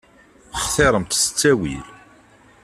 Xtiṛemt 0.63 1.13
s 1.21 1.23
ttawil. 1.25 1.85